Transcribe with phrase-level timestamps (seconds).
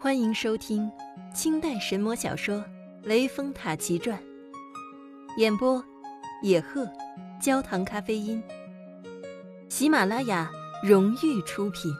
[0.00, 0.88] 欢迎收听
[1.34, 2.58] 清代神魔小说
[3.02, 4.16] 《雷峰塔奇传》，
[5.40, 5.84] 演播：
[6.40, 6.88] 野鹤，
[7.42, 8.40] 焦糖咖啡因。
[9.68, 10.48] 喜马拉雅
[10.84, 11.92] 荣誉出品。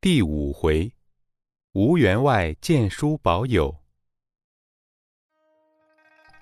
[0.00, 0.92] 第五回，
[1.72, 3.74] 吴员外见书保友。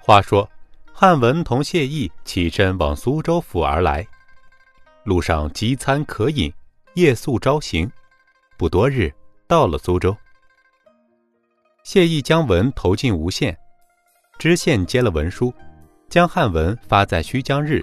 [0.00, 0.50] 话说，
[0.92, 4.06] 汉文同谢毅起身往苏州府而来。
[5.08, 6.52] 路上饥餐渴饮，
[6.92, 7.90] 夜宿朝行，
[8.58, 9.10] 不多日
[9.46, 10.14] 到了苏州。
[11.82, 13.58] 谢毅将文投进吴县，
[14.38, 15.50] 知县接了文书，
[16.10, 17.82] 将汉文发在须江日，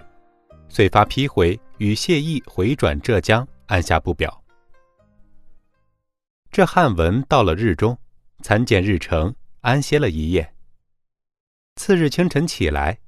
[0.70, 4.44] 遂发批回与谢毅回转浙江，按下不表。
[6.52, 7.98] 这汉文到了日中，
[8.44, 10.54] 参见日程，安歇了一夜。
[11.76, 13.00] 次日清晨起来，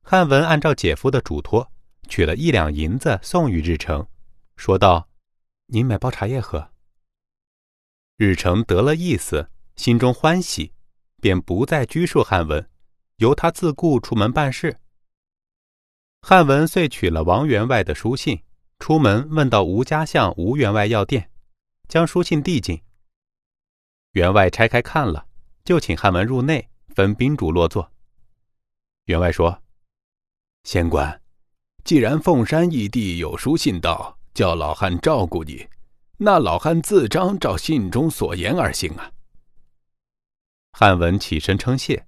[0.00, 1.68] 汉文按照姐夫的嘱托。
[2.08, 4.06] 取了一两银子送与日成，
[4.56, 5.08] 说道
[5.66, 6.70] ：“您买包茶叶喝。”
[8.16, 10.72] 日成得了意思，心中欢喜，
[11.20, 12.70] 便不再拘束汉文，
[13.16, 14.78] 由他自顾出门办事。
[16.22, 18.42] 汉文遂取了王员外的书信，
[18.78, 21.30] 出门问到吴家巷吴员外药店，
[21.88, 22.80] 将书信递进。
[24.12, 25.26] 员外拆开看了，
[25.64, 27.90] 就请汉文入内，分宾主落座。
[29.06, 29.60] 员外说
[30.62, 31.20] ：“仙官。”
[31.84, 35.68] 既然凤山义弟有书信到，叫老汉照顾你，
[36.16, 39.12] 那老汉自张照信中所言而行啊。
[40.72, 42.06] 汉文起身称谢，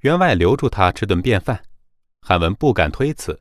[0.00, 1.64] 员外留住他吃顿便饭，
[2.20, 3.40] 汉文不敢推辞。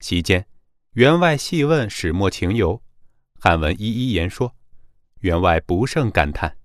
[0.00, 0.46] 席间，
[0.92, 2.82] 员外细问始末情由，
[3.40, 4.54] 汉文一一言说，
[5.20, 6.58] 员外不胜感叹。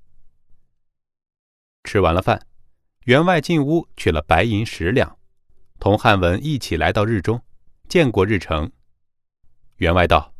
[1.86, 2.46] 吃完了饭，
[3.06, 5.18] 员外进屋取了白银十两，
[5.80, 7.42] 同汉文一起来到日中。
[7.88, 8.70] 见过日程，
[9.78, 10.34] 员外道：“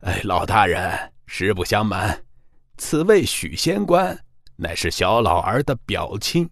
[0.00, 2.24] 哎，老大人，实不相瞒，
[2.76, 4.18] 此位许仙官
[4.56, 6.48] 乃是小老儿的表亲。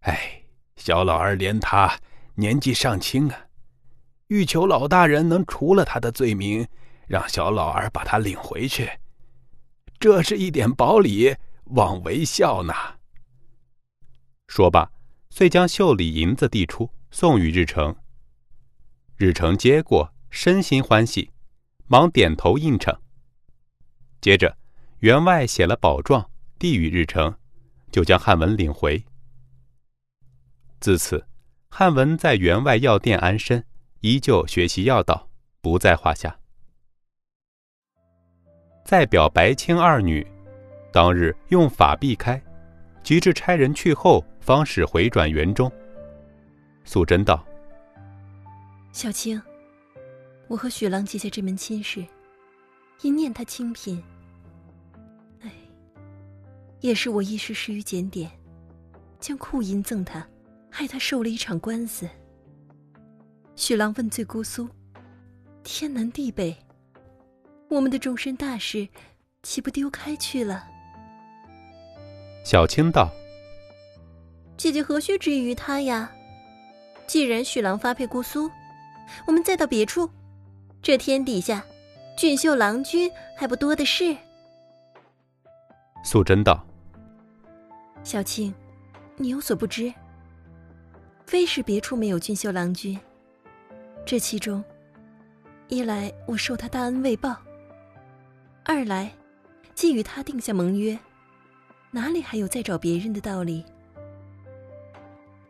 [0.00, 0.42] 哎，
[0.76, 1.98] 小老儿连他
[2.34, 3.46] 年纪尚轻啊，
[4.28, 6.66] 欲求老大人能除了他的罪名，
[7.06, 8.90] 让小老儿把他领回去。
[9.98, 12.72] 这是一点薄礼，望为孝呢。”
[14.48, 14.90] 说罢，
[15.28, 17.94] 遂将袖里银子递出，送与日程。
[19.20, 21.30] 日成接过，身心欢喜，
[21.88, 22.98] 忙点头应承。
[24.22, 24.56] 接着，
[25.00, 27.36] 员外写了保状，递与日成，
[27.92, 29.04] 就将汉文领回。
[30.80, 31.22] 自此，
[31.68, 33.62] 汉文在员外药店安身，
[34.00, 35.28] 依旧学习药道，
[35.60, 36.34] 不在话下。
[38.86, 40.26] 再表白青二女，
[40.90, 42.42] 当日用法避开，
[43.02, 45.70] 及至差人去后，方使回转园中。
[46.86, 47.46] 素贞道。
[48.92, 49.40] 小青，
[50.48, 52.04] 我和许郎结下这门亲事，
[53.02, 54.02] 因念他清贫，
[55.42, 55.50] 哎，
[56.80, 58.28] 也是我一时失于检点，
[59.20, 60.26] 将库银赠他，
[60.68, 62.08] 害他受了一场官司。
[63.54, 64.68] 许郎问罪姑苏，
[65.62, 66.56] 天南地北，
[67.68, 68.88] 我们的终身大事，
[69.44, 70.66] 岂不丢开去了？
[72.44, 73.08] 小青道
[74.58, 76.10] ：“姐姐何须执意于他呀？
[77.06, 78.50] 既然许郎发配姑苏。”
[79.26, 80.08] 我们再到别处，
[80.82, 81.64] 这天底下，
[82.16, 84.16] 俊秀郎君还不多的是。
[86.02, 86.66] 素贞道
[88.02, 88.54] ：“小青，
[89.16, 89.92] 你有所不知，
[91.26, 92.98] 非是别处没有俊秀郎君，
[94.06, 94.64] 这其中，
[95.68, 97.36] 一来我受他大恩未报，
[98.64, 99.12] 二来，
[99.74, 100.98] 既与他定下盟约，
[101.90, 103.64] 哪里还有再找别人的道理？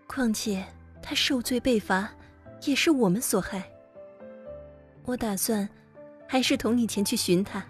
[0.06, 0.65] 况且
[1.00, 2.10] 他受罪被罚。”
[2.65, 3.62] 也是我们所害。
[5.04, 5.69] 我打算，
[6.26, 7.65] 还是同你前去寻他。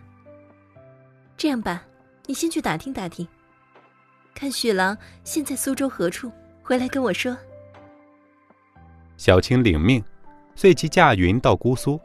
[1.37, 1.85] 这样吧，
[2.27, 3.27] 你先去打听打听，
[4.35, 6.31] 看许郎现在苏州何处，
[6.63, 7.37] 回来跟我说。
[9.17, 10.03] 小青领命，
[10.55, 12.01] 遂即驾云到姑苏，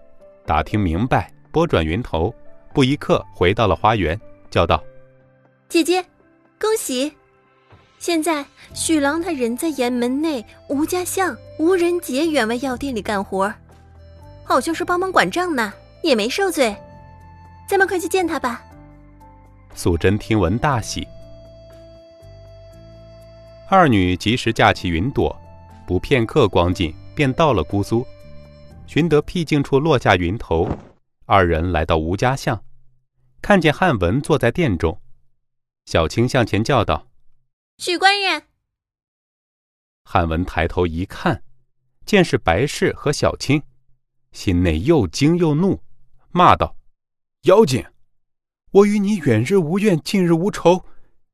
[0.46, 2.34] 打听明白，拨转云头，
[2.74, 4.20] 不一刻回到了花园，
[4.50, 4.84] 叫道
[5.68, 6.06] ：“姐姐，
[6.60, 7.12] 恭喜！”
[8.00, 13.52] 现在许郎他人在岩门内吴家巷吴仁杰员外药店里干活，
[14.44, 16.76] 好像是帮忙管账呢，也没受罪。
[17.68, 18.64] 咱们快去见他吧。
[19.74, 21.08] 素贞听闻大喜，
[23.70, 25.36] 二女及时架起云朵，
[25.88, 28.06] 不片刻光景便到了姑苏，
[28.86, 30.70] 寻得僻静处落下云头，
[31.26, 32.62] 二人来到吴家巷，
[33.42, 35.02] 看见汉文坐在店中，
[35.88, 37.08] 小青向前叫道。
[37.78, 38.48] 许官人，
[40.04, 41.44] 汉文抬头一看，
[42.06, 43.62] 见是白氏和小青，
[44.32, 45.84] 心内又惊又怒，
[46.32, 46.78] 骂道
[47.44, 47.86] ：“妖精！
[48.72, 50.86] 我与你远日无怨，近日无仇，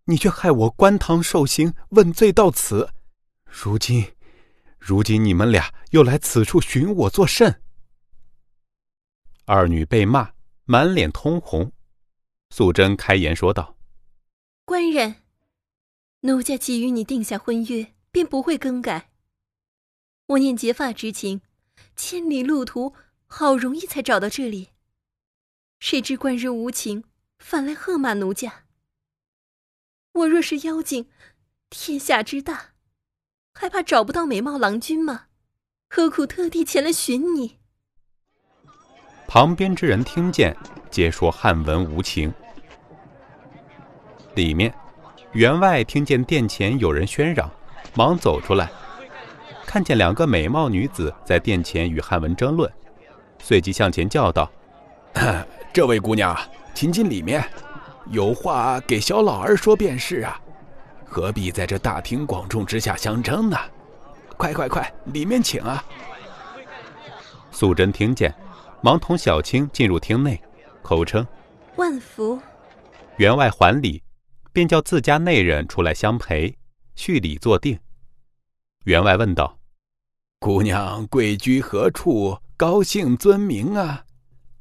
[0.06, 2.90] 你却害我官堂受刑，问罪到此。
[3.46, 4.12] 如今，
[4.80, 7.62] 如今你们俩又来此处寻我作甚？”
[9.46, 10.32] 二女被骂，
[10.66, 11.72] 满脸通红。
[12.50, 13.78] 素贞开言说道
[14.66, 15.21] ：“官人，
[16.22, 19.10] 奴家既与你定下婚约，便不会更改。
[20.28, 21.42] 我念结发之情，
[21.96, 22.94] 千里路途，
[23.26, 24.70] 好容易才找到这里。
[25.80, 27.06] 谁知官人无情，
[27.40, 28.66] 反来喝骂奴家。
[30.12, 31.10] 我若是妖精，
[31.72, 32.74] 天下之大，
[33.56, 35.26] 还怕找不到美貌郎君吗？
[35.90, 37.58] 何苦特地前来寻你？”
[39.28, 40.56] 旁边之人听见，
[40.92, 42.32] 皆说汉文无情。
[44.36, 44.74] 里面，
[45.34, 47.50] 员外听见殿前有人喧嚷，
[47.96, 48.70] 忙走出来，
[49.66, 52.70] 看见两个美貌女子在殿前与汉文争论，
[53.40, 54.52] 随即向前叫道
[55.72, 56.38] ：“这位姑娘，
[56.74, 57.44] 请进里面，
[58.08, 60.38] 有话给小老儿说便是啊，
[61.06, 63.58] 何必在这大庭广众之下相争呢？
[64.36, 65.82] 快快快，里面请啊！”
[67.52, 68.34] 素贞听见。
[68.84, 70.42] 忙同小青进入厅内，
[70.82, 71.26] 口称
[71.78, 72.40] ：“万福。”
[73.18, 74.02] 员外还礼，
[74.52, 76.58] 便叫自家内人出来相陪，
[76.96, 77.80] 叙礼坐定。
[78.86, 79.60] 员外问道
[80.40, 82.38] ：“姑娘贵居何处？
[82.58, 84.06] 高姓尊名啊？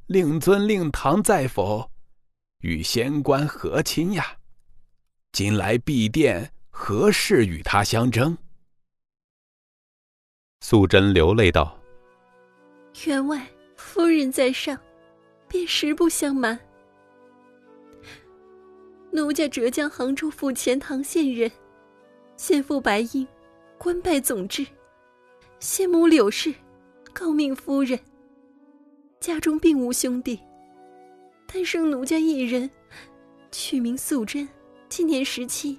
[0.07, 1.91] 令尊令堂在否？
[2.59, 4.37] 与仙官何亲呀？
[5.31, 8.37] 今来闭殿，何事与他相争？”
[10.61, 11.79] 素贞流泪道
[13.05, 13.45] ：“员外。”
[13.83, 14.79] 夫人在上，
[15.47, 16.57] 便实不相瞒。
[19.13, 21.51] 奴家浙江杭州府钱塘县人，
[22.37, 23.27] 先父白英，
[23.77, 24.63] 官拜总制；
[25.59, 26.53] 先母柳氏，
[27.13, 27.99] 诰命夫人。
[29.19, 30.39] 家中并无兄弟，
[31.45, 32.71] 单生奴家一人，
[33.51, 34.47] 取名素贞，
[34.87, 35.77] 今年十七。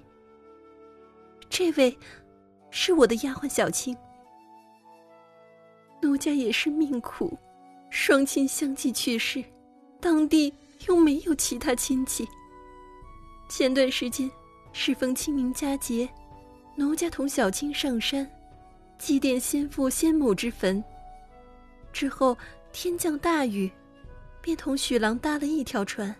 [1.49, 1.97] 这位
[2.71, 3.97] 是我的丫鬟小青。
[6.03, 7.37] 奴家也是命苦。
[7.89, 9.43] 双亲相继去世，
[10.01, 10.53] 当地
[10.87, 12.27] 又没有其他亲戚。
[13.55, 14.31] 前段时间
[14.73, 16.09] 适逢清明佳节，
[16.75, 18.27] 奴家同小青上山
[18.97, 20.83] 祭奠先父先母之坟。
[21.93, 22.35] 之后
[22.73, 23.71] 天降大雨，
[24.41, 26.17] 便同许郎搭了一条船，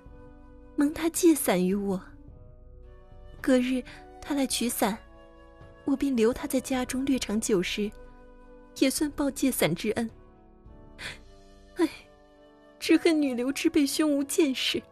[0.77, 1.99] 蒙他借伞于我。
[3.41, 3.83] 隔日
[4.21, 4.99] 他来取伞，
[5.87, 7.91] 我便留他在家中略尝酒食，
[8.77, 10.11] 也算报借伞之恩。
[11.77, 11.89] 唉，
[12.79, 14.83] 只恨女流之辈胸无见识。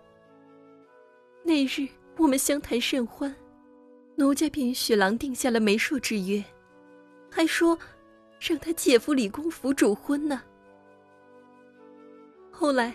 [1.45, 1.87] 那日
[2.21, 3.35] 我们相谈甚欢，
[4.15, 6.45] 奴家便与许郎定下了媒妁之约，
[7.31, 7.79] 还说
[8.39, 10.43] 让他姐夫李公府主婚呢。
[12.51, 12.93] 后来，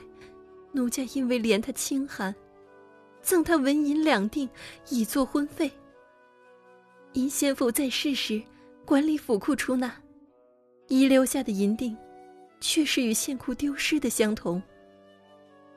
[0.72, 2.33] 奴家因为怜他清寒，
[3.24, 4.48] 赠他纹银两锭
[4.89, 5.72] 以作婚费。
[7.13, 8.39] 因先父在世时
[8.86, 9.92] 管理府库出纳，
[10.88, 11.98] 遗留下的银锭。
[12.62, 14.63] 却是与县库丢失的相同。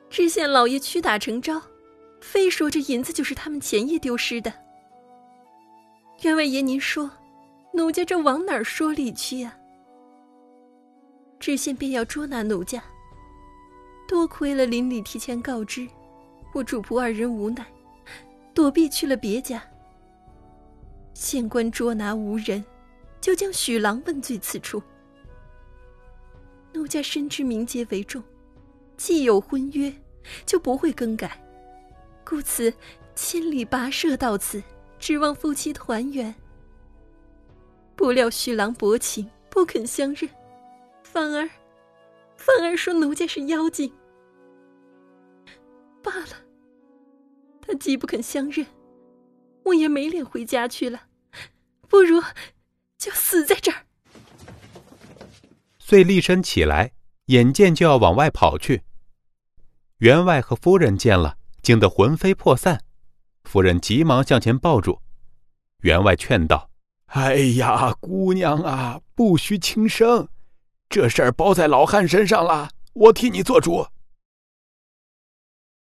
[0.09, 1.61] 知县老爷屈打成招，
[2.21, 4.53] 非说这银子就是他们前夜丢失的。
[6.21, 7.09] 员外爷，您说，
[7.73, 9.55] 奴家这往哪儿说理去呀？
[11.39, 12.83] 知县便要捉拿奴家，
[14.07, 15.87] 多亏了邻里提前告知，
[16.53, 17.65] 我主仆二人无奈，
[18.53, 19.63] 躲避去了别家。
[21.13, 22.63] 县官捉拿无人，
[23.21, 24.83] 就将许郎问罪此处。
[26.73, 28.21] 奴家深知名节为重，
[28.97, 29.93] 既有婚约，
[30.45, 31.41] 就不会更改，
[32.29, 32.71] 故此
[33.15, 34.61] 千里跋涉到此，
[34.99, 36.35] 指望夫妻团圆。
[37.95, 40.29] 不料徐郎薄情，不肯相认，
[41.01, 41.49] 反而，
[42.37, 43.91] 反而说奴家是妖精。
[46.03, 46.35] 罢了，
[47.61, 48.63] 他既不肯相认，
[49.65, 51.07] 我也没脸回家去了，
[51.87, 52.21] 不如
[52.99, 53.87] 就死在这儿。
[55.79, 56.91] 遂立身起来，
[57.25, 58.83] 眼见就要往外跑去。
[59.97, 62.81] 员外和夫人见了，惊得魂飞魄散。
[63.43, 65.01] 夫人急忙向前抱住。
[65.81, 66.69] 员外劝道
[67.07, 70.27] ：“哎呀，姑娘啊，不需轻生，
[70.89, 73.87] 这事儿包在老汉身上了，我替你做主。”